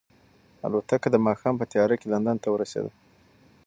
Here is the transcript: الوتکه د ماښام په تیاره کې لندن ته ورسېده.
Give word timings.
الوتکه 0.65 1.07
د 1.11 1.15
ماښام 1.27 1.55
په 1.57 1.65
تیاره 1.71 1.95
کې 1.99 2.07
لندن 2.13 2.37
ته 2.43 2.47
ورسېده. 2.51 2.91